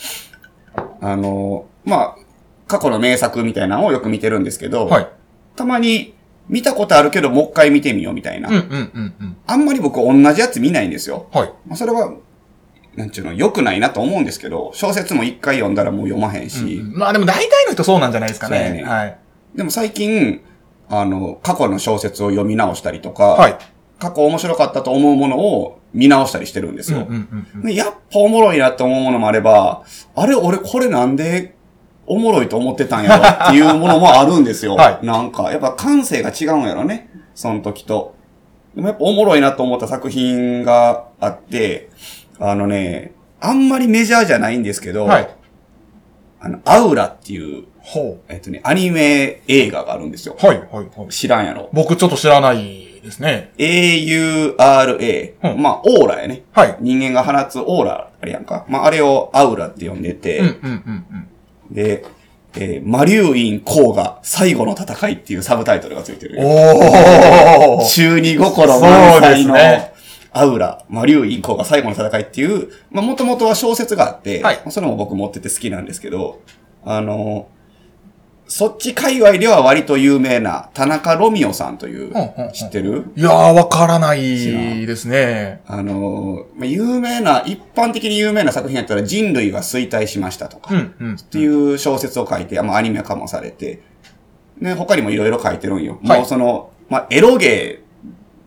[1.02, 2.15] あの、まあ、
[2.67, 5.08] 過去の名作みたいなのをよく見てるんですけど、はい。
[5.56, 6.13] たまに
[6.48, 8.50] 見たことあるけどもう一回見てみようみたいな。
[8.50, 9.38] うんうんうんうん。
[9.46, 11.28] あんまり僕同じやつ見ないんですよ。
[11.34, 11.54] はい。
[11.67, 12.13] まあそれは、
[12.96, 18.72] なんちゅうの、良くないなと思うんですけど、小説も一回読んだらもう読まへんし、まあでも大体の人そうなんじゃないですかね。
[18.72, 19.17] ねはい。
[19.56, 20.41] でも最近、
[20.89, 23.58] あの、過去の小説を読み直したりとか、はい。
[24.02, 27.08] 過去面白かったと思うものを見直したりしてるんですよ。
[27.64, 29.84] でやっぱおもろいなって思うものもあれば、
[30.16, 31.54] あれ、俺これなんで
[32.08, 34.74] おもろいと思ってたんやろっていうものもあるんですよ。
[34.76, 37.12] はいなんか、やっぱ感性が違うんやろね。
[37.36, 38.16] その時と。
[38.74, 41.90] でもやっぱおもろいなと思った作品があって、
[42.40, 45.30] あのね、あんまりメジャーじゃないんですけど、はい。
[46.40, 50.36] あの、アウラっていう、ほえっとね、アニメ映画があるんですよ。
[50.42, 50.44] う。
[50.44, 51.10] はいはいはい。
[51.10, 51.70] 知らんやろ。
[51.72, 53.52] 僕ちょっと知らないですね。
[53.58, 55.34] AURA。
[55.44, 56.44] うんまあ、オーラやね。
[56.54, 56.78] はい。
[56.80, 58.66] 人間が放つオーラあれやんか。
[58.68, 61.06] まあ、あれをアウラって呼んでて、うんうんうん
[61.70, 61.74] うん。
[61.74, 62.06] で、
[62.54, 66.38] えーマリュウインが最後の戦いっていうサブタイトルがついてる。
[66.40, 69.92] おー中二心満載の、ね
[70.34, 76.42] アウラ、まあ、竜インコが最後の戦いっていう、まあ、もともとは小説があって、はいまあそれも僕持ってて好きなんですけど、
[76.86, 77.50] あの、
[78.54, 83.06] そっち界隈では割と有名な田中ロミオさんという、うんうんうん知ってる？
[83.16, 84.22] いやー、わからない
[84.86, 85.62] ですね。
[85.66, 91.16] あの、まあ、有名な、一般的に有名な作品やったら人類は衰退しましたとか、うん、うん。
[91.16, 93.80] っていう小説を書いて、まあ、アニメ化もされて、
[94.60, 96.02] ね、他にもいろいろ書いてるんよ。
[96.04, 97.90] はいもうその、まあ、エロゲー、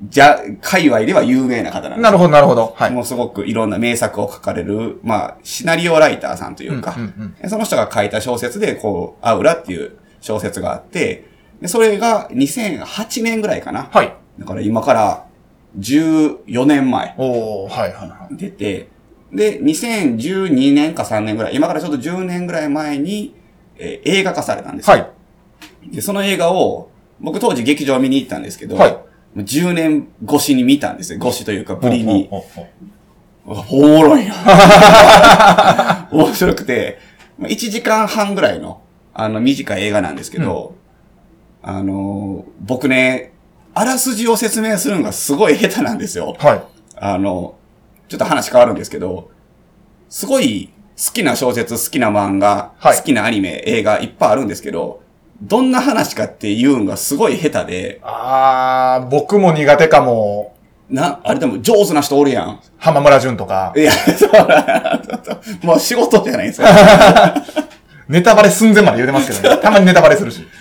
[0.03, 2.75] じゃ、界隈では有名な方なんですなるほど、なるほど。
[2.77, 2.91] はい。
[2.91, 11.27] もうすごくいろんな名作を書かれる、まあ、シナリオライターさんというか、うんうんその人が書いた小説で、こう、アウラっていう小説があって、
[11.61, 13.89] でそれが2008年ぐらいかな。
[13.91, 14.15] はい。
[14.39, 15.27] だから今から
[15.79, 18.37] 14年前おー、はい、はい、はい。
[18.37, 18.89] 出て、
[19.33, 23.35] で、2012年か3年ぐらい、今からちょっと10年ぐらい前に、
[23.77, 24.97] えー映画化されたんですよ。
[24.97, 25.03] は
[25.85, 25.95] い。
[25.95, 28.99] で、その映画を、僕当時劇場見に行ったんですけど、はい
[29.37, 31.19] 10年越しに見たんですよ。
[31.21, 32.29] 越しというか、ぶりに。
[33.47, 36.09] おもろいな。
[36.13, 36.99] 面白くて、
[37.39, 38.81] まあ1時間半ぐらいの、
[39.13, 40.75] あの、短い映画なんですけど、
[41.63, 43.33] あのー、僕ね、
[43.75, 46.37] あらすじを説明するのがすごい下手なんですよ。
[46.39, 46.63] はい。
[46.97, 47.57] あの、
[48.09, 49.31] ちょっと話変わるんですけど、
[50.09, 55.03] すごい好きな小説、好きな漫画、はい好きなアニメ、映画いっぱいあるんですけど、
[55.43, 60.55] どんな話かっていうのがすごい下手で、あー、僕も苦手かも。
[60.89, 62.61] な、あれでも上手な人おるやん。
[62.79, 63.81] 浜村淳とかい。
[63.81, 65.01] や、そうだ、
[65.63, 66.69] もう仕事じゃないですか。
[68.09, 69.63] ネタバレ寸前まで言うてますけどね。
[69.63, 70.47] たまにネタバレするし。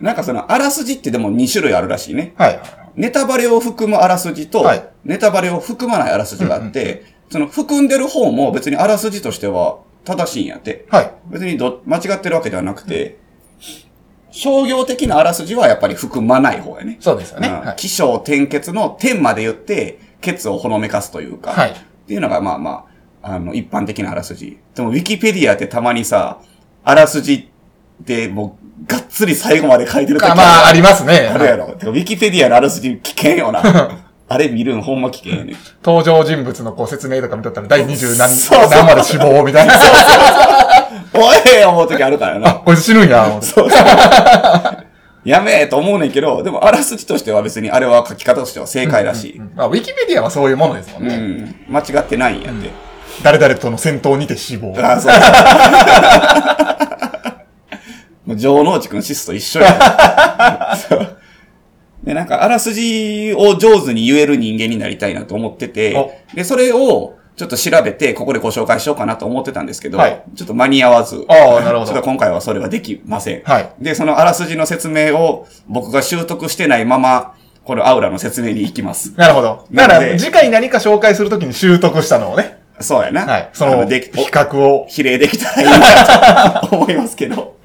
[0.00, 2.34] なんかその、あらすじってでも2種類あるらしいね。
[2.36, 2.60] はい。
[2.96, 10.86] ネタバレを含むあらすじと、はいネタバレを含まないあらすじがあって、その含んでる方も別にあらすじとしては正しいんやって。
[10.88, 11.12] はい。
[11.26, 13.18] 別にど、間違ってるわけではなくて、
[14.30, 16.96] 商業的なあらすじはやっぱり含まない方やね。
[17.00, 17.48] そうですよね。
[17.48, 17.76] うんはい。
[17.76, 21.74] 起承転結の点まで言って、ケツをほのめかすというか、はいっ
[22.08, 22.86] ていうのがまあま
[23.20, 24.60] あ、あの、一般的なあらすじ。
[24.76, 26.40] でも、ウィキペディアってたまにさ、
[26.84, 27.50] あらすじ
[28.00, 31.26] ってもう、がっつり最後まで書いてる時あまあ、ありますね。
[31.26, 31.64] あるやろ。
[31.66, 33.60] ウィキペディアのあらすじ危険よな。
[34.28, 35.54] あれ見るんほんま危険やね。
[35.84, 39.74] 登場人物のこう説明とか見とったら、第20何、そうそう何まで死亡みたいな。
[41.14, 42.54] おい思う時あるからな。
[42.54, 43.68] こいつ死ぬんや、思ってそう
[45.24, 49.40] やめえと思うねんけど、でもあらすじとしては別にあれは書き方としては正解らしい。
[49.56, 51.16] まあ、ウィキペディアはそういうものですもんうね。
[51.16, 51.54] ん。
[51.68, 52.70] 間違ってないんやって。
[53.22, 54.74] 誰々との戦闘にて死亡。
[54.78, 55.12] あ、そう。
[58.28, 60.76] もう、城之内くんシスと一緒や。
[62.06, 73.42] で、なんか、あらすじを上手に言える人間になりたいなと思ってて、で、それを、ちょっと調べて、ここでご紹介しようかなと思ってたんですけど、はいちょっと間に合わず、ああなるほどちょっと今回はそれはできません。
[73.44, 79.12] はいで、そのあらすじの説明を僕が習得してないまま、このアウラの説明に行きます。
[79.18, 79.66] なるほど。
[79.70, 82.58] だから、次回何か紹介するときに習得したのをね。
[82.80, 83.26] そうやな。
[83.26, 83.50] はい。
[83.52, 83.96] そあの、比
[84.30, 84.86] 較を。
[84.88, 87.56] 比例できたらいいなと思いますけど。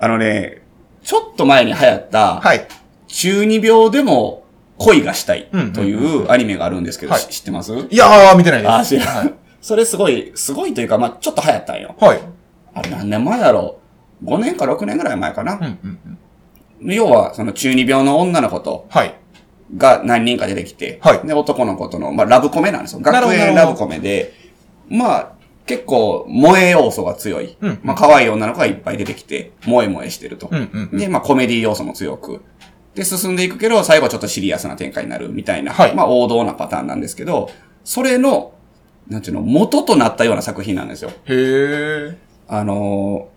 [0.00, 0.62] あのね、
[1.02, 2.66] ちょっと前に流行った、はい。
[3.06, 4.44] 中二病でも
[4.78, 7.72] 恋がしたいうんというアニメがあるんですけど、はいし知ってます？
[7.72, 8.70] いやー、見てないです。
[8.70, 9.34] あ、知らはん。
[9.60, 11.94] それすごい、すごいというか、まあちょっと流行ったんよ。
[12.00, 12.04] い。
[12.04, 12.20] はい。
[12.74, 13.80] あれ何年前だろ？
[14.22, 15.54] う ?5 年か6年ぐらい前かな。
[15.54, 15.98] うんうん
[16.82, 16.92] うん。
[16.92, 19.14] 要は、その中二病の女の子と、はい。
[19.76, 23.00] が何人か出てきて、はいで、男の子との、まあ、ラブコメなんですよ。
[23.00, 24.32] なるほど学園ラブコメで、
[24.88, 25.32] まあ、
[25.64, 27.56] 結構、萌え要素が強い。
[27.60, 30.48] うんまあ、可愛い女の子がいっぱい出てきて、萌え萌えしてると。
[30.52, 32.42] うんうんうんで、まあ、コメディ要素も強く。
[32.96, 37.50] で、進んでいくけど、最後はちょっとシリアスな展開になるみたいな、はいまあ、王道なパターンなんですけど、
[37.84, 38.54] それの、
[39.06, 41.12] なんていうの、元となったような作品なんですよ。
[41.26, 42.16] へー。
[42.48, 43.36] あのー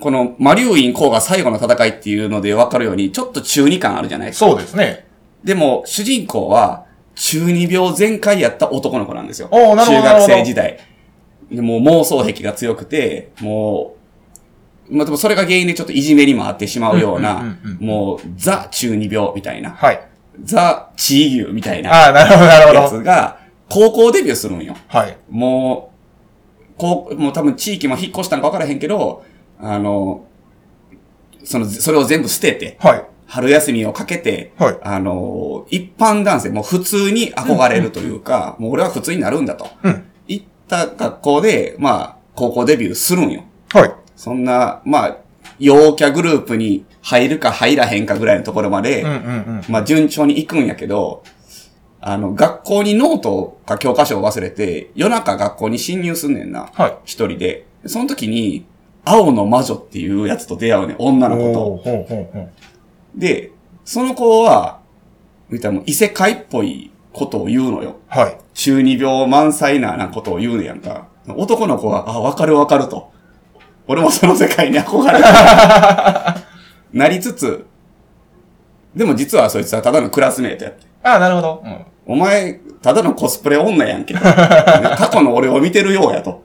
[0.00, 5.06] この、マリュウインコウが最後の戦いっていうので分かるように、ちょっと中二感あるじゃないですかそうですね。
[5.44, 9.48] でも、主人公は、中二病全開やった男の子なんですよ。
[9.50, 10.78] 中学生時代。
[11.50, 14.03] でもう妄想癖が強くて、もう、
[14.94, 20.00] まあ、でもそれが原因でちょっといじめにもあってしまうよううんなうんうんう、んもう、ザ中二病みたいな、はい。
[20.42, 23.00] ザ地位牛みたいなああ、なるほど、なるやほど。
[23.02, 24.76] つが、高校デビューするんよ。
[24.88, 25.16] はい。
[25.30, 25.92] も
[26.76, 29.24] う、こう、もう多分地域も引っ越したのか分からへんけど、
[29.60, 30.24] あの、
[31.44, 33.04] その、それを全部捨てて、はい。
[33.26, 39.66] 春休みをかけて、はいあのー一般男性、もう普通に憧れるというか、もう俺は普通になるんだと。
[39.82, 40.04] うん。
[40.28, 43.44] 行った学校で、まあ、高校デビューするんよ。
[43.72, 43.92] はい。
[44.16, 45.16] そんな、まあ、
[45.58, 49.18] 陽キャグループに入るか入らへんかぐらいのところまで、うんうんう
[49.60, 49.64] ん。
[49.68, 51.22] まあ、順調に行くんやけど、
[52.00, 56.70] あの、学校にノートか教科書を忘れて、夜中学校に侵入すんねんな。
[56.72, 56.98] はい。
[57.04, 57.66] 一人で。
[57.86, 58.66] その時に、
[59.04, 61.58] 青の魔女っていうやつと出会うねん、女の子と。
[61.60, 62.50] ほうほうほう。
[63.18, 63.52] で、
[63.84, 64.80] その子は、
[65.48, 67.96] 見たらもう異世界っぽいことを言うのよ。
[68.08, 68.38] はい。
[68.54, 71.08] 中二病満載ななことを言うねやんか。
[71.28, 73.13] 男の子は、あ、わかるわかると。
[73.86, 75.24] 俺もその世界に憧れる。
[76.92, 77.66] なりつつ、
[78.94, 80.86] でも実はそいつはただのクラスメイトやって。
[81.02, 81.62] ああ、なるほど。
[81.64, 81.84] うん。
[82.06, 84.20] お前、ただのコスプレ女やんけと。
[84.22, 86.44] 過去の俺を見てるようやと。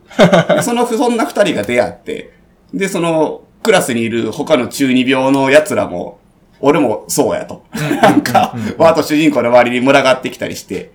[0.55, 2.31] でその、そんな二人が出会って、
[2.73, 6.19] で、その、クラスにいる他の中二病の奴らも、
[6.61, 7.63] 俺もそうやと。
[8.01, 10.91] なんか、わーと主人公の周りに群がってきたりして、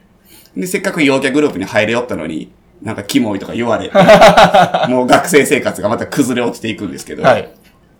[0.56, 2.50] で、せっかく陽キャグループに入れよったのに、
[2.84, 3.94] なんかキモいとか言われて、
[4.92, 7.50] もう学生生活がまた崩れ落ちていくんですけど、はい。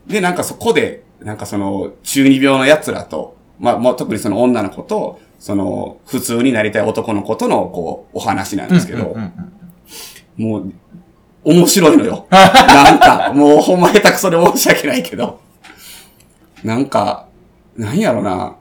[0.07, 9.17] で、なんかそこで、なんかその、中二病の奴らと、まあ、もう特にその女の子と、その、普通になりたい男の子との、こう、お話なんですけど、
[10.37, 10.73] もう、
[11.45, 12.27] 面白いのよ。
[12.31, 15.41] なんか、もうほんま下手くそで申し訳ないけど。
[16.63, 17.27] なんか、
[17.77, 18.57] なんやろな。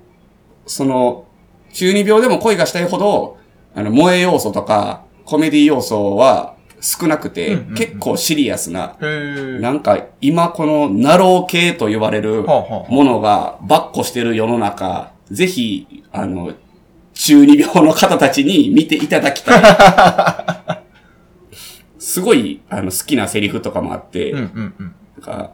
[0.66, 1.26] その、
[1.74, 3.38] 中二病でも恋がしたいほど、
[3.76, 8.98] あの、萌え要素とか、コメディ要素は少なくて、うんうんうん結構シリアスな。
[9.00, 16.54] なんか今このナロー系と呼ばれるものがばっこしてる世の中、ぜひ、あの、
[17.14, 20.84] 中二病の方たちに見ていただきたい。
[21.98, 24.96] すごい、あの、好きなセリフとかもあって、うんうんうん。
[25.20, 25.52] なんか、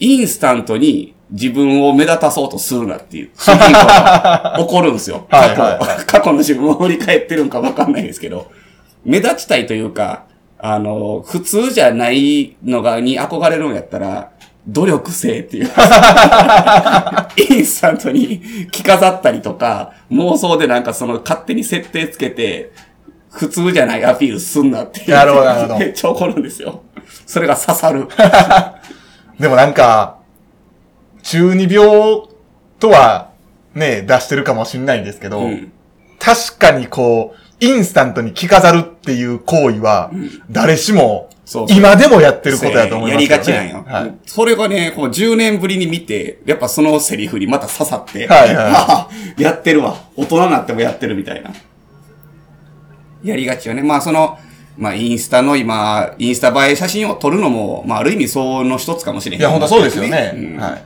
[0.00, 5.26] インスタントに自分を目立たそうとするなっていう、主人公が怒るんですよ。
[5.30, 8.50] 過去、はいはい過去の自分を振り返ってるんかわかんないですけど、
[9.04, 10.26] 目立ちたいというか、
[10.58, 14.32] あの、普通じゃないのが、に憧れるんやったら、
[14.66, 15.66] 努力せえっていう。
[17.50, 22.70] インスタントに着飾ったりとか、妄想でなんかその勝手に設定つけて、
[23.30, 25.10] 普通じゃないアピールすんなっていう。
[25.10, 26.82] なるほどなるほど めっちゃ怒るんですよ。
[27.26, 28.06] それが刺さる。
[29.40, 30.18] でもなんか、
[31.22, 32.22] 中二病
[32.78, 33.30] とは
[33.74, 35.72] ね、出してるかもしんないんですけど、うん
[36.24, 40.10] 確かにこう、インスタントに着飾るっていう行為は、
[40.50, 41.30] 誰しも、
[41.68, 43.68] 今でもやってることだと思いやりますけどね。
[43.68, 44.00] がちなんよ。
[44.00, 44.14] はい。
[44.26, 49.96] それがね、こう10年ぶりに見て、やっぱそのセリフにまた刺さって、はいは やってるわ。
[50.16, 51.52] 大人になってもやってるみたいな。
[53.22, 53.82] やりがちよね。
[53.82, 54.38] まあその、
[54.76, 59.40] まあインスタの今、インスタ映え写真を撮るのも、まあある意味その一つかもしれへん。
[59.40, 60.32] いや、本当そうですよね。
[60.34, 60.82] うんはい。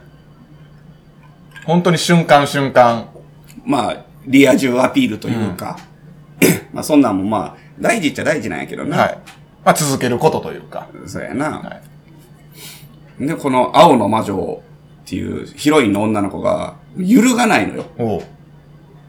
[1.65, 3.09] 本当に瞬間瞬間。
[3.65, 5.79] まあ、リア充アピールというか、
[6.73, 8.97] まあそんなんもまあ、大事っちゃ大事なんやけどな。
[8.97, 9.19] はい。
[9.65, 10.89] まあ、続けることというか。
[11.07, 11.51] そうやな。
[11.51, 11.81] は
[13.19, 14.63] で、この青の魔女
[15.05, 18.23] っていうヒロインの女の子が揺るがないのよ。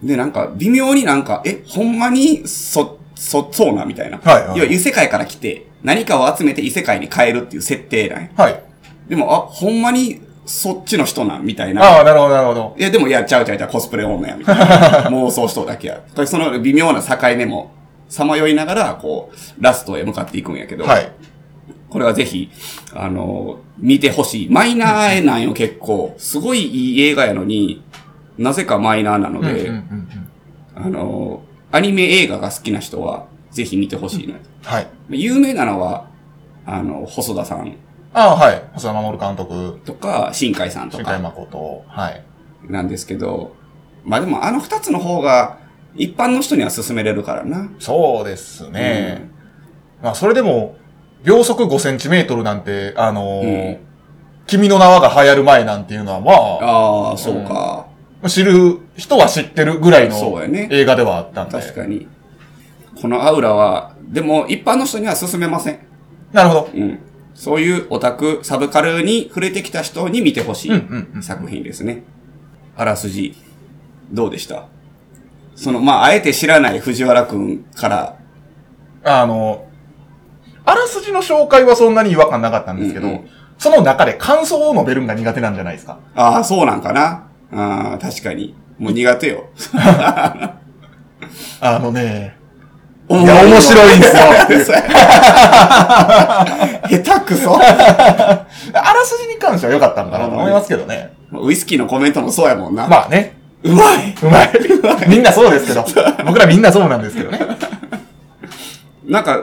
[0.02, 4.20] で、なんか微妙になんか、え、ほんまにそ、そ、そうなみたいな。
[4.20, 8.63] はいはい要は異世界から来て何かを集めて異世界に変えるっていう設定なんやはい。
[9.10, 11.83] でも、あ、ほんまにそっちの人なんみたいな。
[11.83, 12.75] ああ、なるほど、なるほど。
[12.79, 14.65] いや、でも、いや、ちゃうちゃうちゃう、コスプレ女や、みたいな。
[15.12, 16.01] 妄想人だけや。
[16.25, 17.71] その微妙な境目も、
[18.07, 21.12] さまよいながら、こう、ラストへ向かっていくんやけど、はい。
[21.89, 22.49] これはぜひ、
[22.93, 24.49] あの、見てほしい。
[24.49, 26.15] マイナーなんよ、結構。
[26.17, 27.83] すごいいい映画やのに、
[28.38, 29.69] なぜかマイナーなので、
[30.75, 31.41] あの、
[31.73, 34.36] アニメ映画が好きな人は、ぜひ見てほしいな。
[34.63, 34.88] はい。
[35.10, 36.07] 有名なのは、
[36.65, 37.75] あの、細田さん
[38.13, 38.63] ああ、はい。
[38.74, 41.84] 細田守監督、とか、新海さんと新海か誠。
[41.88, 42.24] はい。
[42.67, 43.56] なんですけど、
[44.04, 45.60] まあでもあの二つの方が、
[45.96, 47.70] 一般の人には勧めれるからな。
[47.80, 49.30] そうですね。
[50.02, 50.76] まあ、それでも、
[51.24, 53.88] 秒速5センチメートルなんて、あのーうん
[54.48, 57.86] 君の名はが流行る前なんていうのは、まああ、そうか。
[58.24, 61.60] あ、知る人は知ってるぐらいの映画ではあったんで。
[61.60, 62.08] 確かに。
[63.02, 65.80] このアウラは、でも一般の人には勧めません。
[66.32, 66.70] なるほど。
[66.74, 67.00] うん。
[67.38, 72.02] そういうオタク、サブカルに触れてきた人に見てほしい作品ですね。
[72.75, 73.35] あらすじ、
[74.12, 74.65] どうでした？
[75.56, 78.17] その、まあ、あえて知らない藤原くんから、
[79.04, 79.67] あの、
[80.65, 83.29] あらすじの紹介はそんなに違和感なかったんですけど、うんうん
[83.60, 85.98] その中で感想を述べるのが苦手なんじゃないですか？
[86.13, 88.54] ああ、そうなんかなああ、確かに。
[88.77, 89.50] もう苦手よ。
[89.73, 90.60] あ
[91.81, 92.38] のね、
[93.10, 94.17] 面白いんです
[94.71, 94.77] よ。
[96.89, 98.45] 下手くそあら
[99.05, 101.13] すじに関しては良かったのかなと思いますけどね。
[101.31, 102.87] ウイスキーのコメントもそうやもんな。
[102.87, 104.51] まあね、うまいうまい。
[105.08, 105.85] みんなそうですけど、
[106.25, 107.39] 僕らみんなそうなんですけどね。
[109.05, 109.41] なんか、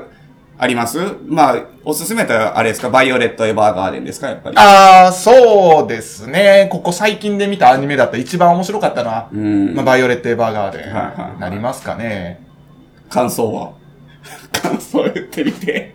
[0.58, 0.98] あります？
[1.26, 2.88] まあ、おすすめだったらあれですか？
[2.90, 4.28] バイオレット・エヴァーガーデンですか？
[4.28, 4.56] やっぱり。
[4.56, 6.68] ああ、そうですね。
[6.70, 11.02] ここ最近で見たアニメだったら一番面白かったのは、うんまあ、バイオレット・エヴァーガーデはいはいは
[11.34, 12.40] いン、なりますかね。
[13.14, 13.72] 感想は？
[14.60, 15.94] 感想言ってみて。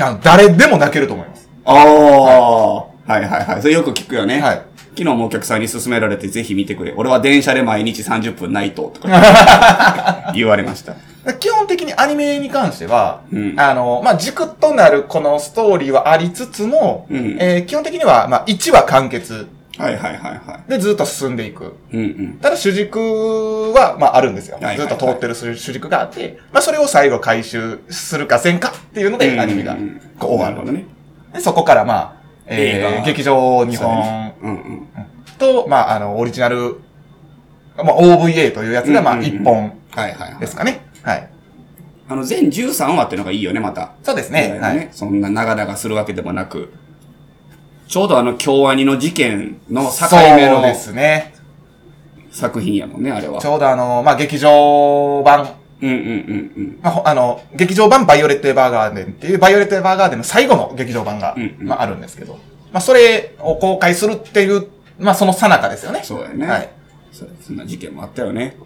[0.00, 1.48] あの誰でも泣けると思います。
[1.64, 3.62] ああ、はいはいはい。
[3.62, 4.40] それよく聞くよね。
[4.40, 4.62] はい。
[4.96, 6.92] 昨日もお客さんに勧められてぜひ見てくれ。
[6.96, 10.94] 俺は電車で毎日30分ないと、とか 言われました。
[11.40, 19.48] 基本的にアニメに関しては、うんあの、まあ、軸となるこのストーリーはありつつも、うんえー基本的には、まあ、1話完結
[19.82, 21.74] はいはいはいはでずっと進んでいく。
[21.92, 21.96] い。
[21.96, 22.38] うんうん。
[22.40, 22.98] ただ主軸
[23.74, 24.54] は、まあ、あるんですよ。
[24.56, 30.84] はいはいはいずっと通ってる主主軸があって、まあ、それを最後回収するかせんかっていうので、アニメがうんこう終わるね。
[31.32, 34.88] で、そこから、まあ、えー、劇場日本ねうんうん。
[35.38, 36.76] と、まあ、あの、オリジナル、
[37.76, 40.46] まあ、OVA というやつが、まあ、うんうんうん1本はいはいはいで。
[40.46, 40.86] すかね。
[41.02, 41.28] はい。
[42.08, 43.92] あの、全13話っていうのがいいよね、また。
[44.02, 44.58] そうですね。
[44.60, 44.76] はい。
[44.76, 44.88] ね。
[44.92, 46.72] そんな長々するわけでもなく。
[47.92, 51.34] ちょうどあの、京アニの事件の境目のそうですね。
[52.30, 53.46] 作品やもんね、あれはち。
[53.46, 56.78] ょうどあの、まあ、劇場版、うんうんうんうん。
[56.80, 62.38] まあほ、あの、劇場版バイオレット・エヴァーガーデンっていう、バイオレット・エヴァーガーデンの最後の劇場版が、うんうんまあ、あるんですけど、
[62.72, 64.68] まあ、それを公開するっていう、
[64.98, 66.00] まあ、その最中ですよね。
[66.02, 66.46] そうやね。
[66.46, 66.70] はい。
[67.12, 68.56] そそんな事件もあったよね。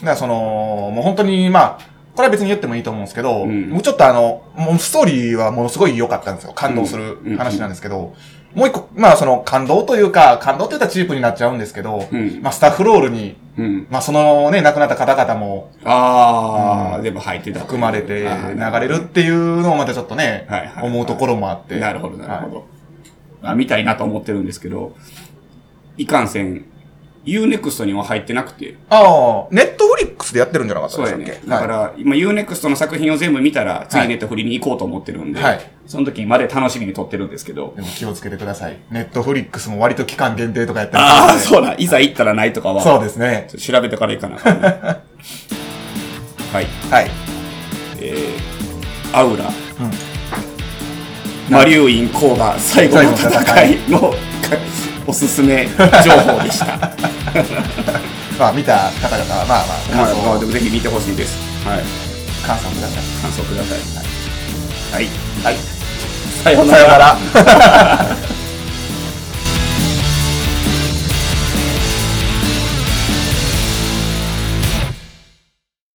[0.00, 6.52] だからその、もう本当に、まあ、これは別に言ってもいいと思うんですけど、うんもうちょっとあの、もうストーリーはものすごい良かったんですよ。
[6.54, 8.14] 感動するうん話なんですけど、
[8.54, 13.86] もう一個、まあその感動というか、感動って言ったらチープになっちゃうんですけど、うんまあスタッフロールに、うん。
[13.90, 17.60] まあそのね、亡くなった方々もあー、うん全部入ってた。
[17.60, 18.20] 含まれて
[18.54, 21.78] 流れるっていうのをまたちょっとね、はいはいはい思うところもあって。
[21.78, 22.66] なるほど、なるほはいど。
[23.42, 24.94] あ見たいなと思ってるんですけど、
[25.98, 26.64] いかんせん、
[27.26, 28.76] Unext には入ってなくて。
[28.88, 31.46] ああ、ネットフリックスでやってるんじゃなかったそうやでしたっけ？
[31.46, 38.76] ねだから、今 Unext の作品を全部見たら、次ネットフリに行こうと思ってるんで、はいその時まで楽しみに撮ってるんですけど、でも気をつけてください。
[38.90, 43.46] ネットフリックスも割と期間限定とかやったりああ、そうだ、いざ行ったらないとかは、そうですね。
[43.56, 44.42] 調べてから行かなね
[46.52, 46.66] はい。
[46.90, 47.10] はい。
[48.00, 49.52] えー、アウラ、うん。
[51.54, 54.12] マリュウインコーガ最後の戦いの
[55.06, 55.66] おすすめ
[56.04, 56.66] 情報でした。
[58.38, 61.36] まあ見た方々は、まあまあ、感想まあ、をでもぜひ見てほしいです。
[61.64, 61.84] はい。
[62.46, 63.02] 感想ください。
[63.22, 63.78] 感想ください。
[64.92, 65.08] はい。
[65.44, 65.56] はい。
[66.42, 67.16] さようさようなら。